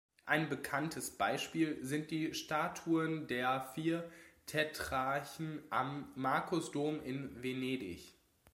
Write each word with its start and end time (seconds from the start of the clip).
Ein 0.25 0.49
bekanntes 0.49 1.11
Beispiel 1.15 1.77
sind 1.85 2.09
die 2.09 2.33
Statuen 2.33 3.27
der 3.27 3.61
vier 3.75 4.09
Tetrarchen 4.47 5.61
am 5.69 6.11
Markusdom 6.15 6.99
in 7.03 7.43
Venedig. 7.43 8.15